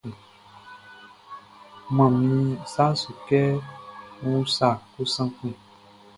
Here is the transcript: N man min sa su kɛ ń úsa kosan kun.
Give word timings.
N 0.03 0.11
man 1.95 2.13
min 2.27 2.47
sa 2.73 2.85
su 3.01 3.11
kɛ 3.27 3.41
ń 4.23 4.31
úsa 4.39 4.69
kosan 4.93 5.29
kun. 5.35 5.53